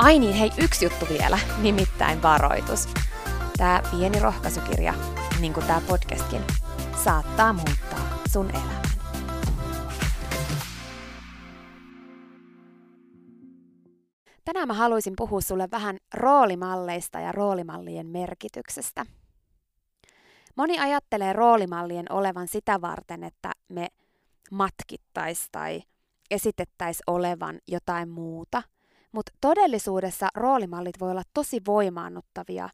Ai 0.00 0.18
niin, 0.18 0.34
hei, 0.34 0.50
yksi 0.64 0.84
juttu 0.84 1.06
vielä, 1.08 1.38
nimittäin 1.62 2.22
varoitus. 2.22 2.88
Tämä 3.56 3.82
pieni 3.90 4.20
rohkaisukirja, 4.20 4.94
niin 5.40 5.52
kuin 5.52 5.66
tämä 5.66 5.80
podcastkin, 5.88 6.40
saattaa 7.04 7.52
muuttaa 7.52 8.18
sun 8.32 8.50
elämän. 8.50 8.82
Tänään 14.44 14.68
mä 14.68 14.74
haluaisin 14.74 15.14
puhua 15.16 15.40
sulle 15.40 15.68
vähän 15.70 15.98
roolimalleista 16.14 17.20
ja 17.20 17.32
roolimallien 17.32 18.06
merkityksestä. 18.06 19.06
Moni 20.56 20.78
ajattelee 20.78 21.32
roolimallien 21.32 22.12
olevan 22.12 22.48
sitä 22.48 22.80
varten, 22.80 23.24
että 23.24 23.52
me 23.68 23.88
matkittaisi 24.50 25.48
tai 25.52 25.82
esitettäisiin 26.30 27.04
olevan 27.06 27.58
jotain 27.68 28.08
muuta– 28.08 28.62
mutta 29.12 29.32
todellisuudessa 29.40 30.28
roolimallit 30.34 31.00
voi 31.00 31.10
olla 31.10 31.22
tosi 31.34 31.60
voimaannuttavia 31.66 32.68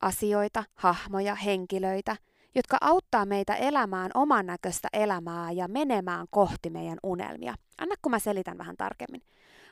asioita, 0.00 0.64
hahmoja, 0.74 1.34
henkilöitä, 1.34 2.16
jotka 2.54 2.76
auttaa 2.80 3.26
meitä 3.26 3.54
elämään 3.54 4.10
oman 4.14 4.46
näköistä 4.46 4.88
elämää 4.92 5.52
ja 5.52 5.68
menemään 5.68 6.26
kohti 6.30 6.70
meidän 6.70 6.98
unelmia. 7.02 7.54
Anna 7.78 7.94
kun 8.02 8.10
mä 8.10 8.18
selitän 8.18 8.58
vähän 8.58 8.76
tarkemmin. 8.76 9.22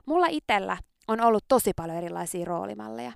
Mulla 0.06 0.26
itellä 0.30 0.76
on 1.08 1.20
ollut 1.20 1.44
tosi 1.48 1.72
paljon 1.76 1.98
erilaisia 1.98 2.44
roolimalleja. 2.44 3.12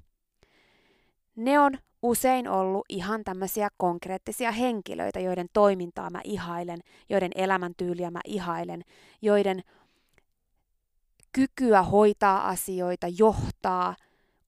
Ne 1.36 1.58
on 1.58 1.78
usein 2.02 2.48
ollut 2.48 2.84
ihan 2.88 3.24
tämmöisiä 3.24 3.68
konkreettisia 3.76 4.52
henkilöitä, 4.52 5.20
joiden 5.20 5.46
toimintaa 5.52 6.10
mä 6.10 6.20
ihailen, 6.24 6.78
joiden 7.08 7.30
elämäntyyliä 7.34 8.10
mä 8.10 8.20
ihailen, 8.24 8.84
joiden 9.22 9.62
kykyä 11.32 11.82
hoitaa 11.82 12.48
asioita, 12.48 13.06
johtaa 13.18 13.96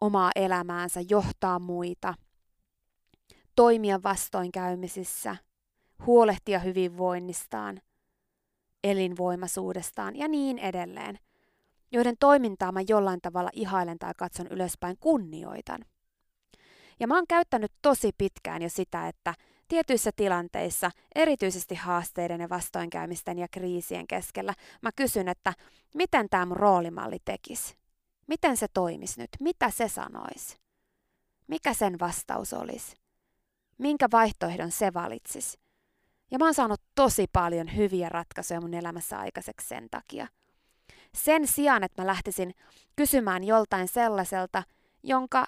omaa 0.00 0.30
elämäänsä, 0.36 1.00
johtaa 1.10 1.58
muita, 1.58 2.14
toimia 3.56 4.02
vastoinkäymisissä, 4.02 5.36
huolehtia 6.06 6.58
hyvinvoinnistaan, 6.58 7.80
elinvoimaisuudestaan 8.84 10.16
ja 10.16 10.28
niin 10.28 10.58
edelleen, 10.58 11.18
joiden 11.92 12.14
toimintaa 12.20 12.72
mä 12.72 12.80
jollain 12.88 13.20
tavalla 13.20 13.50
ihailen 13.52 13.98
tai 13.98 14.12
katson 14.16 14.46
ylöspäin 14.46 14.96
kunnioitan. 15.00 15.84
Ja 17.00 17.06
mä 17.06 17.14
oon 17.14 17.26
käyttänyt 17.28 17.72
tosi 17.82 18.10
pitkään 18.18 18.62
jo 18.62 18.68
sitä, 18.68 19.08
että 19.08 19.34
Tietyissä 19.70 20.10
tilanteissa, 20.16 20.90
erityisesti 21.14 21.74
haasteiden 21.74 22.40
ja 22.40 22.48
vastoinkäymisten 22.48 23.38
ja 23.38 23.48
kriisien 23.50 24.06
keskellä, 24.06 24.54
mä 24.82 24.90
kysyn, 24.96 25.28
että 25.28 25.52
miten 25.94 26.28
tämä 26.30 26.46
mun 26.46 26.56
roolimalli 26.56 27.18
tekisi? 27.24 27.74
Miten 28.26 28.56
se 28.56 28.66
toimisi 28.74 29.20
nyt? 29.20 29.30
Mitä 29.40 29.70
se 29.70 29.88
sanoisi? 29.88 30.56
Mikä 31.46 31.74
sen 31.74 31.98
vastaus 32.00 32.52
olisi? 32.52 32.96
Minkä 33.78 34.06
vaihtoehdon 34.12 34.70
se 34.70 34.94
valitsisi? 34.94 35.58
Ja 36.30 36.38
mä 36.38 36.44
oon 36.44 36.54
saanut 36.54 36.82
tosi 36.94 37.26
paljon 37.32 37.76
hyviä 37.76 38.08
ratkaisuja 38.08 38.60
mun 38.60 38.74
elämässä 38.74 39.18
aikaiseksi 39.18 39.68
sen 39.68 39.88
takia. 39.90 40.26
Sen 41.14 41.46
sijaan, 41.46 41.84
että 41.84 42.02
mä 42.02 42.06
lähtisin 42.06 42.54
kysymään 42.96 43.44
joltain 43.44 43.88
sellaiselta, 43.88 44.62
jonka 45.02 45.46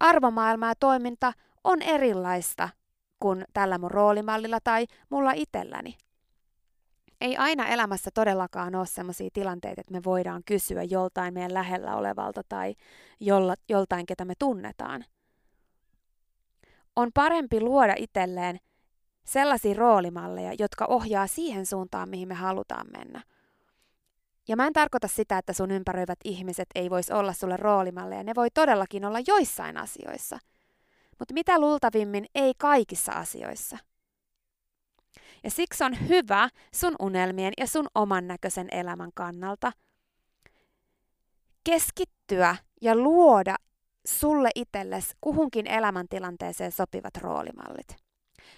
arvomaailma 0.00 0.68
ja 0.68 0.74
toiminta 0.74 1.32
on 1.64 1.82
erilaista 1.82 2.68
kuin 3.20 3.44
tällä 3.52 3.78
mun 3.78 3.90
roolimallilla 3.90 4.58
tai 4.64 4.86
mulla 5.10 5.32
itselläni. 5.32 5.96
Ei 7.20 7.36
aina 7.36 7.68
elämässä 7.68 8.10
todellakaan 8.14 8.74
ole 8.74 8.86
sellaisia 8.86 9.30
tilanteita, 9.32 9.80
että 9.80 9.92
me 9.92 10.04
voidaan 10.04 10.42
kysyä 10.44 10.82
joltain 10.82 11.34
meidän 11.34 11.54
lähellä 11.54 11.96
olevalta 11.96 12.42
tai 12.48 12.74
jolla, 13.20 13.54
joltain, 13.68 14.06
ketä 14.06 14.24
me 14.24 14.34
tunnetaan. 14.38 15.04
On 16.96 17.10
parempi 17.14 17.60
luoda 17.60 17.94
itselleen 17.98 18.58
sellaisia 19.24 19.74
roolimalleja, 19.74 20.52
jotka 20.58 20.86
ohjaa 20.88 21.26
siihen 21.26 21.66
suuntaan, 21.66 22.08
mihin 22.08 22.28
me 22.28 22.34
halutaan 22.34 22.86
mennä. 22.98 23.22
Ja 24.48 24.56
mä 24.56 24.66
en 24.66 24.72
tarkoita 24.72 25.08
sitä, 25.08 25.38
että 25.38 25.52
sun 25.52 25.70
ympäröivät 25.70 26.18
ihmiset 26.24 26.68
ei 26.74 26.90
voisi 26.90 27.12
olla 27.12 27.32
sulle 27.32 27.56
roolimalleja. 27.56 28.24
Ne 28.24 28.32
voi 28.34 28.48
todellakin 28.54 29.04
olla 29.04 29.18
joissain 29.26 29.76
asioissa– 29.76 30.38
mutta 31.20 31.34
mitä 31.34 31.60
luultavimmin 31.60 32.26
ei 32.34 32.52
kaikissa 32.58 33.12
asioissa. 33.12 33.78
Ja 35.44 35.50
siksi 35.50 35.84
on 35.84 36.08
hyvä 36.08 36.48
sun 36.74 36.96
unelmien 37.00 37.52
ja 37.58 37.66
sun 37.66 37.86
oman 37.94 38.26
näköisen 38.26 38.68
elämän 38.70 39.10
kannalta 39.14 39.72
keskittyä 41.64 42.56
ja 42.82 42.96
luoda 42.96 43.56
sulle 44.06 44.50
itsellesi 44.54 45.14
kuhunkin 45.20 45.66
elämäntilanteeseen 45.66 46.72
sopivat 46.72 47.16
roolimallit. 47.16 47.96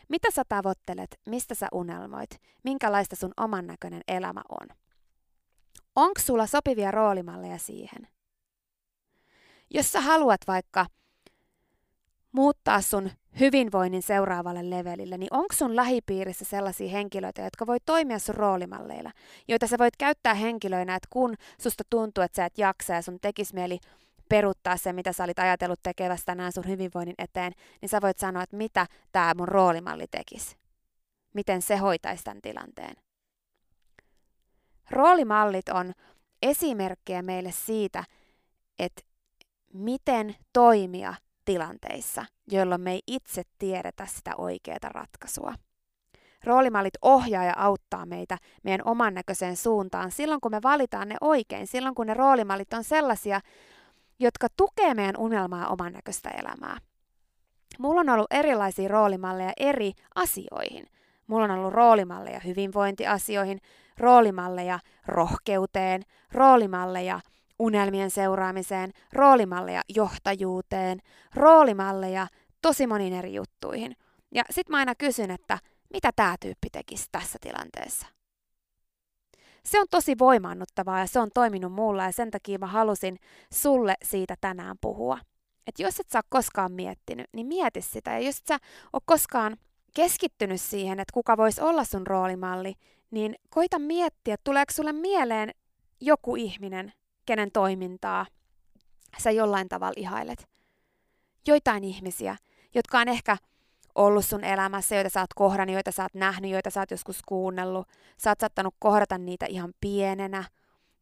Mitä 0.09 0.31
sä 0.31 0.43
tavoittelet, 0.49 1.21
mistä 1.27 1.55
sä 1.55 1.69
unelmoit, 1.73 2.31
minkälaista 2.65 3.17
sun 3.17 3.33
oman 3.37 3.67
näköinen 3.67 4.03
elämä 4.09 4.43
on? 4.49 4.69
Onko 5.97 6.21
sulla 6.21 6.47
sopivia 6.47 6.91
roolimalleja 6.91 7.59
siihen? 7.59 8.09
Jos 9.71 9.93
sä 9.93 10.01
haluat 10.01 10.41
vaikka 10.47 10.87
muuttaa 12.33 12.81
sun 12.81 13.11
hyvinvoinnin 13.41 14.03
seuraavalle 14.03 14.71
levelille, 14.71 15.19
niin 15.19 15.35
onko 15.35 15.55
sun 15.55 15.77
lähipiirissä 15.77 16.45
sellaisia 16.45 16.89
henkilöitä, 16.91 17.43
jotka 17.43 17.67
voi 17.67 17.79
toimia 17.87 18.19
sun 18.19 18.35
roolimalleilla, 18.35 19.13
joita 19.49 19.67
sä 19.67 19.79
voit 19.79 19.97
käyttää 19.97 20.35
henkilöinä, 20.35 20.95
että 20.95 21.09
kun 21.11 21.35
susta 21.59 21.85
tuntuu, 21.91 22.25
että 22.25 22.37
sä 22.37 22.45
et 22.45 22.59
jaksa 22.59 22.95
ja 22.95 23.03
sun 23.03 23.19
tekis 23.21 23.55
mieli 23.55 23.79
peruttaa 24.29 24.77
se, 24.77 24.93
mitä 24.93 25.13
sä 25.13 25.25
olit 25.25 25.39
ajatellut 25.39 25.83
tekevästä 25.83 26.27
tänään 26.27 26.53
sun 26.53 26.69
hyvinvoinnin 26.69 27.15
eteen, 27.19 27.53
niin 27.81 27.89
sä 27.89 28.01
voit 28.03 28.19
sanoa, 28.19 28.43
että 28.43 28.57
mitä 28.57 28.87
tämä 29.13 29.33
mun 29.37 29.49
roolimalli 29.49 30.07
tekisi. 30.11 30.57
Miten 31.35 31.63
se 31.63 31.77
hoitaisi 31.77 32.25
tämän 32.25 32.43
tilanteen. 32.43 32.97
Roolimallit 34.91 35.69
on 35.69 35.93
esimerkkejä 36.43 37.23
meille 37.23 37.53
siitä, 37.53 38.05
että 38.79 39.03
miten 39.73 40.37
toimia 40.53 41.15
tilanteissa, 41.45 42.25
jolloin 42.51 42.81
me 42.81 42.93
ei 42.93 43.03
itse 43.07 43.43
tiedetä 43.59 44.07
sitä 44.07 44.33
oikeaa 44.39 44.79
ratkaisua. 44.83 45.55
Roolimallit 46.45 46.95
ohjaa 47.03 47.45
ja 47.45 47.55
auttaa 47.57 48.07
meitä 48.07 48.39
meidän 48.65 48.89
oman 48.89 49.15
näköiseen 49.15 49.57
suuntaan 49.57 50.11
silloin, 50.11 50.41
kun 50.41 50.51
me 50.51 50.63
valitaan 50.63 51.09
ne 51.09 51.17
oikein, 51.21 51.67
silloin 51.67 51.95
kun 51.95 52.07
ne 52.07 52.15
roolimallit 52.15 52.73
on 52.73 52.85
sellaisia, 52.85 53.41
jotka 54.19 54.47
tukee 54.57 54.95
meidän 54.95 55.17
unelmaa 55.19 55.69
oman 55.69 55.93
näköistä 55.93 56.31
elämää. 56.31 56.79
Mulla 57.79 58.01
on 58.01 58.09
ollut 58.09 58.33
erilaisia 58.33 58.89
roolimalleja 58.89 59.53
eri 59.57 59.93
asioihin. 60.15 60.87
Mulla 61.27 61.45
on 61.45 61.51
ollut 61.51 61.73
roolimalleja 61.73 62.41
hyvinvointiasioihin, 62.41 63.59
roolimalleja 63.99 64.79
rohkeuteen, 65.07 66.03
roolimalleja 66.33 67.21
unelmien 67.63 68.11
seuraamiseen, 68.11 68.93
roolimalleja 69.13 69.83
johtajuuteen, 69.89 70.99
roolimalleja 71.35 72.27
tosi 72.63 72.87
moniin 72.87 73.13
eri 73.13 73.35
juttuihin. 73.35 73.97
Ja 74.35 74.43
sit 74.51 74.69
mä 74.69 74.77
aina 74.77 74.95
kysyn, 74.95 75.31
että 75.31 75.59
mitä 75.93 76.11
tämä 76.17 76.37
tyyppi 76.41 76.69
tekisi 76.73 77.07
tässä 77.13 77.39
tilanteessa. 77.41 78.07
Se 79.65 79.81
on 79.81 79.87
tosi 79.91 80.19
voimaannuttavaa 80.19 80.99
ja 80.99 81.07
se 81.07 81.21
on 81.21 81.31
toiminut 81.35 81.73
mulla 81.73 82.05
ja 82.05 82.13
sen 82.13 82.31
takia 82.31 82.59
mä 82.59 82.67
halusin 82.67 83.19
sulle 83.53 83.95
siitä 84.03 84.35
tänään 84.41 84.77
puhua. 84.81 85.19
Että 85.67 85.83
jos 85.83 86.01
et 86.01 86.11
sä 86.11 86.19
ole 86.19 86.25
koskaan 86.29 86.73
miettinyt, 86.73 87.27
niin 87.33 87.47
mieti 87.47 87.83
sitä. 87.83 88.11
Ja 88.11 88.19
jos 88.19 88.39
et 88.39 88.47
sä 88.47 88.59
ole 88.93 89.03
koskaan 89.05 89.57
keskittynyt 89.95 90.61
siihen, 90.61 91.01
että 91.01 91.13
kuka 91.13 91.37
voisi 91.37 91.61
olla 91.61 91.85
sun 91.85 92.07
roolimalli, 92.07 92.75
niin 93.11 93.35
koita 93.51 93.79
miettiä, 93.79 94.37
tuleeko 94.45 94.73
sulle 94.73 94.93
mieleen 94.93 95.51
joku 96.01 96.37
ihminen, 96.37 96.93
kenen 97.27 97.53
toimintaa 97.53 98.27
sä 99.19 99.31
jollain 99.31 99.69
tavalla 99.69 99.95
ihailet. 99.97 100.49
Joitain 101.47 101.85
ihmisiä, 101.85 102.37
jotka 102.75 102.99
on 102.99 103.09
ehkä 103.09 103.37
ollut 103.95 104.25
sun 104.25 104.45
elämässä, 104.45 104.95
joita 104.95 105.11
sä 105.11 105.21
oot 105.21 105.35
kohdannut, 105.35 105.75
joita 105.75 105.93
sä 105.93 106.03
oot 106.03 106.15
nähnyt, 106.15 106.51
joita 106.51 106.71
sä 106.71 106.81
oot 106.81 106.91
joskus 106.91 107.23
kuunnellut. 107.27 107.89
Sä 108.19 108.31
oot 108.31 108.41
saattanut 108.41 108.75
kohdata 108.79 109.19
niitä 109.19 109.47
ihan 109.47 109.73
pienenä 109.81 110.45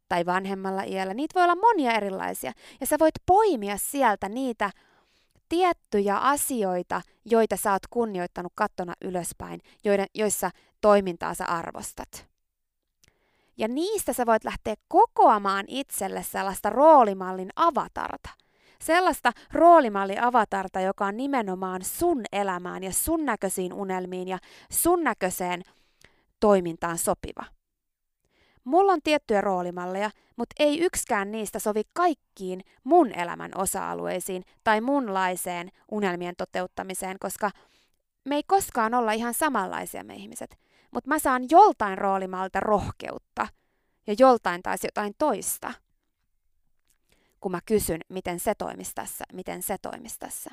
tai 0.08 0.26
vanhemmalla 0.26 0.82
iällä. 0.82 1.14
Niitä 1.14 1.34
voi 1.34 1.44
olla 1.44 1.56
monia 1.56 1.92
erilaisia. 1.92 2.52
Ja 2.80 2.86
sä 2.86 2.96
voit 3.00 3.14
poimia 3.26 3.76
sieltä 3.76 4.28
niitä 4.28 4.70
tiettyjä 5.48 6.16
asioita, 6.16 7.02
joita 7.24 7.56
sä 7.56 7.72
oot 7.72 7.86
kunnioittanut 7.90 8.52
kattona 8.54 8.94
ylöspäin, 9.04 9.60
joiden, 9.84 10.06
joissa 10.14 10.50
toimintaa 10.80 11.34
sä 11.34 11.44
arvostat. 11.46 12.29
Ja 13.60 13.68
niistä 13.68 14.12
sä 14.12 14.26
voit 14.26 14.44
lähteä 14.44 14.74
kokoamaan 14.88 15.64
itselle 15.68 16.22
sellaista 16.22 16.70
roolimallin 16.70 17.50
avatarta. 17.56 18.30
Sellaista 18.82 19.32
roolimalli-avatarta, 19.52 20.80
joka 20.80 21.06
on 21.06 21.16
nimenomaan 21.16 21.84
sun 21.84 22.22
elämään 22.32 22.82
ja 22.84 22.92
sun 22.92 23.24
näköisiin 23.24 23.72
unelmiin 23.72 24.28
ja 24.28 24.38
sun 24.70 25.04
näköiseen 25.04 25.62
toimintaan 26.40 26.98
sopiva. 26.98 27.44
Mulla 28.64 28.92
on 28.92 29.02
tiettyjä 29.04 29.40
roolimalleja, 29.40 30.10
mutta 30.36 30.54
ei 30.58 30.80
yksikään 30.80 31.30
niistä 31.30 31.58
sovi 31.58 31.82
kaikkiin 31.92 32.60
mun 32.84 33.12
elämän 33.12 33.50
osa-alueisiin 33.54 34.42
tai 34.64 34.80
munlaiseen 34.80 35.70
unelmien 35.90 36.34
toteuttamiseen, 36.36 37.16
koska 37.18 37.50
me 38.24 38.34
ei 38.34 38.42
koskaan 38.46 38.94
olla 38.94 39.12
ihan 39.12 39.34
samanlaisia 39.34 40.04
me 40.04 40.14
ihmiset. 40.14 40.69
Mutta 40.90 41.08
mä 41.08 41.18
saan 41.18 41.42
joltain 41.50 41.98
roolimalta 41.98 42.60
rohkeutta 42.60 43.48
ja 44.06 44.14
joltain 44.18 44.62
taas 44.62 44.84
jotain 44.84 45.14
toista 45.18 45.72
kun 47.40 47.52
mä 47.52 47.60
kysyn, 47.66 48.00
miten 48.08 48.40
se 48.40 48.54
toimisi 48.54 48.92
tässä, 48.94 49.24
miten 49.32 49.62
se 49.62 49.76
toimisi 49.82 50.18
tässä. 50.18 50.50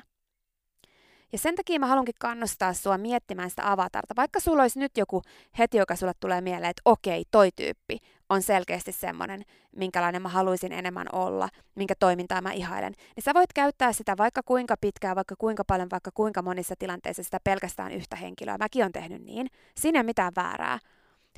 Ja 1.32 1.38
sen 1.38 1.54
takia 1.54 1.78
mä 1.78 1.86
haluankin 1.86 2.14
kannustaa 2.20 2.74
sua 2.74 2.98
miettimään 2.98 3.50
sitä 3.50 3.72
avatarta. 3.72 4.16
Vaikka 4.16 4.40
sulla 4.40 4.62
olisi 4.62 4.78
nyt 4.78 4.96
joku 4.96 5.22
heti, 5.58 5.76
joka 5.76 5.96
sulle 5.96 6.12
tulee 6.20 6.40
mieleen, 6.40 6.70
että 6.70 6.82
okei, 6.84 7.24
toi 7.30 7.50
tyyppi 7.56 7.98
on 8.30 8.42
selkeästi 8.42 8.92
semmoinen, 8.92 9.42
minkälainen 9.76 10.22
mä 10.22 10.28
haluaisin 10.28 10.72
enemmän 10.72 11.06
olla, 11.12 11.48
minkä 11.74 11.94
toimintaa 11.94 12.40
mä 12.40 12.52
ihailen, 12.52 12.94
niin 13.16 13.24
sä 13.24 13.34
voit 13.34 13.52
käyttää 13.52 13.92
sitä 13.92 14.16
vaikka 14.16 14.42
kuinka 14.42 14.74
pitkään, 14.80 15.16
vaikka 15.16 15.34
kuinka 15.38 15.64
paljon, 15.64 15.88
vaikka 15.90 16.10
kuinka 16.14 16.42
monissa 16.42 16.74
tilanteissa 16.78 17.22
sitä 17.22 17.40
pelkästään 17.44 17.92
yhtä 17.92 18.16
henkilöä. 18.16 18.58
Mäkin 18.58 18.84
on 18.84 18.92
tehnyt 18.92 19.22
niin. 19.22 19.46
Siinä 19.76 20.00
ei 20.00 20.04
mitään 20.04 20.32
väärää. 20.36 20.78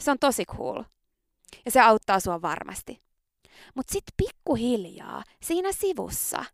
Se 0.00 0.10
on 0.10 0.18
tosi 0.18 0.44
cool. 0.44 0.82
Ja 1.64 1.70
se 1.70 1.80
auttaa 1.80 2.20
sua 2.20 2.42
varmasti. 2.42 3.00
Mutta 3.74 3.92
sitten 3.92 4.14
pikkuhiljaa 4.16 5.22
siinä 5.42 5.72
sivussa, 5.72 6.44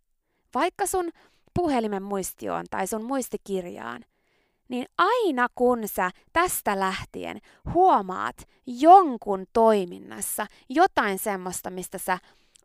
vaikka 0.54 0.86
sun 0.86 1.10
puhelimen 1.54 2.02
muistioon 2.02 2.64
tai 2.70 2.86
sun 2.86 3.04
muistikirjaan, 3.04 4.04
niin 4.68 4.86
aina 4.98 5.46
kun 5.54 5.88
sä 5.88 6.10
tästä 6.32 6.80
lähtien 6.80 7.38
huomaat 7.74 8.36
jonkun 8.66 9.46
toiminnassa 9.52 10.46
jotain 10.68 11.18
semmoista, 11.18 11.70
mistä 11.70 11.98
sä 11.98 12.18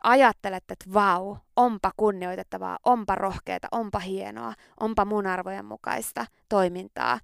ajattelet, 0.03 0.63
että 0.69 0.93
vau, 0.93 1.35
onpa 1.55 1.91
kunnioitettavaa, 1.97 2.79
onpa 2.85 3.15
rohkeata, 3.15 3.67
onpa 3.71 3.99
hienoa, 3.99 4.53
onpa 4.79 5.05
mun 5.05 5.27
arvojen 5.27 5.65
mukaista 5.65 6.25
toimintaa, 6.49 7.19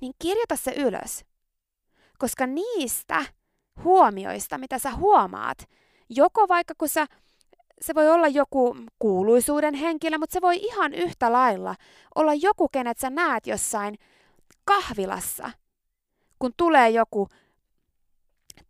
niin 0.00 0.12
kirjoita 0.18 0.56
se 0.56 0.72
ylös. 0.76 1.24
Koska 2.18 2.46
niistä 2.46 3.24
huomioista, 3.84 4.58
mitä 4.58 4.78
sä 4.78 4.94
huomaat, 4.94 5.58
Joko 6.08 6.48
vaikka 6.48 6.74
kun 6.78 6.88
sä, 6.88 7.06
se 7.80 7.94
voi 7.94 8.08
olla 8.08 8.28
joku 8.28 8.76
kuuluisuuden 8.98 9.74
henkilö, 9.74 10.18
mutta 10.18 10.32
se 10.32 10.40
voi 10.40 10.56
ihan 10.56 10.94
yhtä 10.94 11.32
lailla 11.32 11.74
olla 12.14 12.34
joku, 12.34 12.68
kenet 12.68 12.98
sä 12.98 13.10
näet 13.10 13.46
jossain 13.46 13.98
kahvilassa, 14.64 15.50
kun 16.38 16.52
tulee 16.56 16.90
joku 16.90 17.28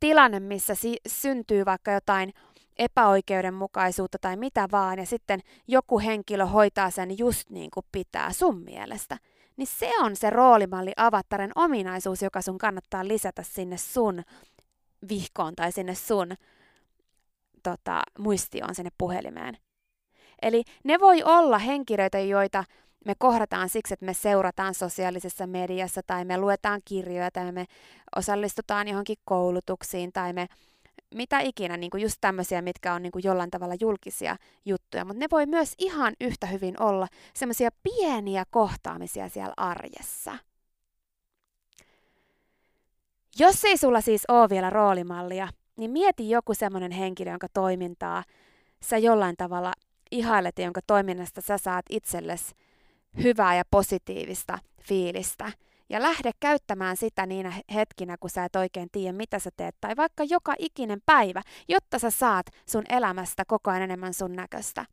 tilanne, 0.01 0.41
missä 0.41 0.75
si- 0.75 1.01
syntyy 1.09 1.65
vaikka 1.65 1.93
jotain 1.93 2.33
epäoikeudenmukaisuutta 2.79 4.19
tai 4.21 4.37
mitä 4.37 4.69
vaan, 4.73 4.99
ja 4.99 5.07
sitten 5.07 5.41
joku 5.69 5.99
henkilö 5.99 6.47
hoitaa 6.47 6.91
sen 6.91 7.19
just 7.19 7.51
niin 7.51 7.71
kuin 7.75 7.87
pitää 7.93 8.33
sun 8.33 8.59
mielestä, 8.59 9.19
niin 9.57 9.67
se 9.67 9.91
on 10.01 10.17
se 10.17 10.31
roolimalli 10.31 10.93
avattaren 10.97 11.53
ominaisuus, 11.55 12.23
joka 12.23 12.43
sun 12.43 12.59
kannattaa 12.59 13.09
lisätä 13.09 13.43
sinne 13.43 13.77
sun 13.77 14.23
vihkoon 15.09 15.57
tai 15.57 15.73
sinne 15.73 15.95
sun 15.95 16.35
tota, 17.71 18.03
muistioon 18.19 18.75
sinne 18.75 18.91
puhelimeen. 18.99 19.59
Eli 20.43 20.63
ne 20.85 21.01
voi 21.01 21.23
olla 21.23 21.59
henkilöitä, 21.59 22.19
joita 22.19 22.65
me 23.05 23.15
kohdataan 23.19 23.69
siksi, 23.69 23.95
että 23.95 24.07
me 24.07 24.15
seurataan 24.15 24.75
sosiaalisessa 24.75 25.47
mediassa 25.47 26.01
tai 26.07 26.25
me 26.25 26.39
luetaan 26.39 26.81
kirjoja 26.85 27.31
tai 27.31 27.53
me 27.53 27.67
osallistutaan 28.17 28.89
johonkin 28.89 29.17
koulutuksiin 29.25 30.13
tai 30.13 30.33
me 30.33 30.47
mitä 31.15 31.41
ikinä, 31.41 31.77
niin 31.77 31.91
kuin 31.91 32.03
just 32.03 32.17
tämmöisiä, 32.21 32.63
mitkä 32.63 32.95
on 32.95 33.03
niin 33.03 33.13
kuin 33.13 33.25
jollain 33.25 33.51
tavalla 33.51 33.75
julkisia 33.81 34.37
juttuja, 34.65 35.05
mutta 35.05 35.21
ne 35.21 35.27
voi 35.31 35.47
myös 35.47 35.75
ihan 35.79 36.15
yhtä 36.21 36.47
hyvin 36.47 36.83
olla 36.83 37.09
semmoisia 37.35 37.71
pieniä 37.83 38.45
kohtaamisia 38.51 39.29
siellä 39.29 39.55
arjessa. 39.57 40.39
Jos 43.39 43.65
ei 43.65 43.77
sulla 43.77 44.01
siis 44.01 44.23
ole 44.29 44.49
vielä 44.49 44.71
roolimallia, 44.71 45.49
niin 45.77 45.91
mieti 45.91 46.31
joku 46.31 46.55
semmoinen 46.55 46.91
henkilö, 46.93 47.31
jonka 47.31 47.47
toimintaa 47.55 48.25
sä 48.83 48.99
jollain 48.99 49.37
tavalla 49.37 49.73
ihailet 50.11 50.59
ja 50.59 50.65
jonka 50.65 50.81
toiminnasta 50.87 51.41
sä 51.41 51.59
saat 51.59 51.85
itsellesi 51.91 52.55
hyvää 53.23 53.57
ja 53.57 53.63
positiivista 53.71 54.59
fiilistä. 54.83 55.53
Ja 55.89 56.03
lähde 56.03 56.31
käyttämään 56.41 56.97
sitä 56.97 57.27
niinä 57.27 57.53
hetkinä, 57.75 58.17
kun 58.21 58.31
sä 58.31 58.45
et 58.45 58.57
oikein 58.57 58.89
tiedä, 58.93 59.13
mitä 59.13 59.39
sä 59.39 59.51
teet, 59.57 59.77
tai 59.81 59.97
vaikka 59.97 60.25
joka 60.25 60.55
ikinen 60.59 61.01
päivä, 61.07 61.43
jotta 61.69 61.99
sä 61.99 62.11
saat 62.11 62.47
sun 62.69 62.85
elämästä 62.89 63.45
koko 63.47 63.71
ajan 63.71 63.83
enemmän 63.83 64.15
sun 64.15 64.33
näköistä. 64.33 64.85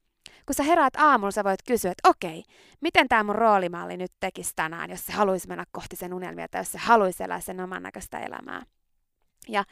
Kun 0.45 0.55
sä 0.55 0.63
heräät 0.63 0.95
aamulla, 0.95 1.31
sä 1.31 1.43
voit 1.43 1.63
kysyä, 1.67 1.91
että 1.91 2.09
okei, 2.09 2.43
miten 2.81 3.07
tämä 3.07 3.23
mun 3.23 3.35
roolimalli 3.35 3.97
nyt 3.97 4.11
tekisi 4.19 4.51
tänään, 4.55 4.89
jos 4.89 5.05
se 5.05 5.13
haluaisi 5.13 5.47
mennä 5.47 5.65
kohti 5.71 5.95
sen 5.95 6.13
unelmia, 6.13 6.47
tai 6.47 6.61
jos 6.61 6.71
se 6.71 6.77
haluaisi 6.77 7.23
elää 7.23 7.39
sen 7.39 7.59
oman 7.59 7.83
näköistä 7.83 8.19
elämää. 8.19 8.61
Ja 9.47 9.63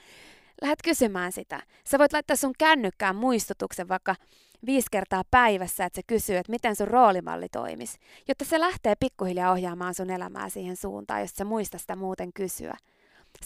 lähdet 0.62 0.82
kysymään 0.84 1.32
sitä. 1.32 1.64
Sä 1.88 2.00
voit 2.00 2.14
laittaa 2.14 2.36
sun 2.36 2.54
kännykkään 2.58 3.16
muistutuksen 3.16 3.88
vaikka 3.88 4.16
viisi 4.66 4.88
kertaa 4.92 5.24
päivässä, 5.32 5.86
että 5.86 5.96
se 5.96 6.04
kysyy, 6.08 6.38
että 6.38 6.52
miten 6.52 6.76
sun 6.76 6.88
roolimalli 6.88 7.50
toimisi, 7.50 7.98
jotta 8.28 8.46
se 8.46 8.60
lähtee 8.60 8.96
pikkuhiljaa 9.00 9.52
ohjaamaan 9.52 9.94
sun 9.94 10.10
elämää 10.10 10.50
siihen 10.50 10.76
suuntaan, 10.76 11.22
jos 11.22 11.32
sä 11.32 11.46
muista 11.46 11.78
sitä 11.78 11.96
muuten 11.96 12.34
kysyä. 12.34 12.78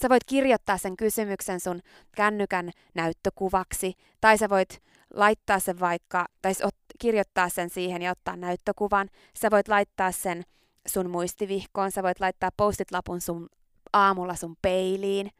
Sä 0.01 0.09
voit 0.09 0.23
kirjoittaa 0.23 0.77
sen 0.77 0.97
kysymyksen 0.97 1.59
sun 1.59 1.81
kännykän 2.15 2.71
näyttökuvaksi, 2.93 3.93
tai 4.21 4.37
sä 4.37 4.49
voit 4.49 4.81
laittaa 5.13 5.59
sen 5.59 5.79
vaikka, 5.79 6.25
tai 6.41 6.53
kirjoittaa 6.99 7.49
sen 7.49 7.69
siihen 7.69 8.01
ja 8.01 8.11
ottaa 8.11 8.35
näyttökuvan. 8.35 9.09
Sä 9.33 9.51
voit 9.51 9.67
laittaa 9.67 10.11
sen 10.11 10.43
sun 10.87 11.09
muistivihkoon, 11.09 11.91
sä 11.91 12.03
voit 12.03 12.19
laittaa 12.19 12.49
postit-lapun 12.57 13.21
sun 13.21 13.49
aamulla 13.93 14.35
sun 14.35 14.55
peiliin. 14.61 15.31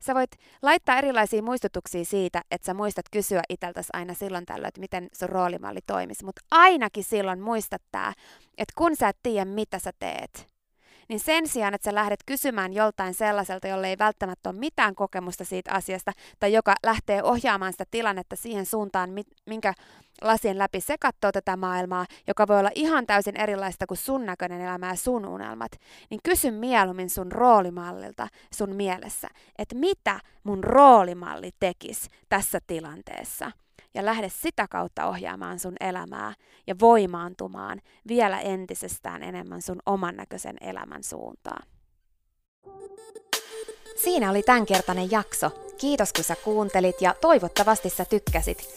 Sä 0.00 0.14
voit 0.14 0.30
laittaa 0.62 0.98
erilaisia 0.98 1.42
muistutuksia 1.42 2.04
siitä, 2.04 2.42
että 2.50 2.66
sä 2.66 2.74
muistat 2.74 3.06
kysyä 3.10 3.42
itseltäsi 3.48 3.88
aina 3.92 4.14
silloin 4.14 4.46
tällöin, 4.46 4.68
että 4.68 4.80
miten 4.80 5.08
sun 5.12 5.28
roolimalli 5.28 5.80
toimisi. 5.86 6.24
Mutta 6.24 6.42
ainakin 6.50 7.04
silloin 7.04 7.40
muistat 7.40 7.82
tää, 7.92 8.12
että 8.58 8.72
kun 8.76 8.96
sä 8.96 9.08
et 9.08 9.16
tiedä, 9.22 9.44
mitä 9.44 9.78
sä 9.78 9.92
teet, 9.98 10.56
niin 11.08 11.20
sen 11.20 11.48
sijaan, 11.48 11.74
että 11.74 11.84
sä 11.84 11.94
lähdet 11.94 12.20
kysymään 12.26 12.72
joltain 12.72 13.14
sellaiselta, 13.14 13.68
jolle 13.68 13.88
ei 13.88 13.98
välttämättä 13.98 14.50
ole 14.50 14.58
mitään 14.58 14.94
kokemusta 14.94 15.44
siitä 15.44 15.72
asiasta, 15.72 16.12
tai 16.40 16.52
joka 16.52 16.74
lähtee 16.82 17.22
ohjaamaan 17.22 17.72
sitä 17.72 17.84
tilannetta 17.90 18.36
siihen 18.36 18.66
suuntaan, 18.66 19.10
minkä 19.46 19.74
lasien 20.22 20.58
läpi 20.58 20.80
se 20.80 20.98
katsoo 21.00 21.32
tätä 21.32 21.56
maailmaa, 21.56 22.06
joka 22.26 22.48
voi 22.48 22.58
olla 22.58 22.70
ihan 22.74 23.06
täysin 23.06 23.36
erilaista 23.36 23.86
kuin 23.86 23.98
sun 23.98 24.26
näköinen 24.26 24.60
elämä 24.60 24.88
ja 24.88 24.96
sun 24.96 25.26
unelmat, 25.26 25.72
niin 26.10 26.20
kysy 26.24 26.50
mieluummin 26.50 27.10
sun 27.10 27.32
roolimallilta 27.32 28.28
sun 28.54 28.76
mielessä, 28.76 29.28
että 29.58 29.74
mitä 29.74 30.20
mun 30.44 30.64
roolimalli 30.64 31.50
tekisi 31.60 32.10
tässä 32.28 32.58
tilanteessa– 32.66 33.52
ja 33.96 34.04
lähde 34.04 34.28
sitä 34.28 34.66
kautta 34.70 35.06
ohjaamaan 35.06 35.58
sun 35.58 35.76
elämää 35.80 36.34
ja 36.66 36.74
voimaantumaan 36.80 37.80
vielä 38.08 38.40
entisestään 38.40 39.22
enemmän 39.22 39.62
sun 39.62 39.78
oman 39.86 40.16
näköisen 40.16 40.56
elämän 40.60 41.02
suuntaan. 41.02 41.66
Siinä 43.96 44.30
oli 44.30 44.42
tämänkertainen 44.42 45.10
jakso. 45.10 45.50
Kiitos 45.78 46.12
kun 46.12 46.24
sä 46.24 46.36
kuuntelit 46.44 47.00
ja 47.00 47.14
toivottavasti 47.20 47.90
sä 47.90 48.04
tykkäsit. 48.04 48.76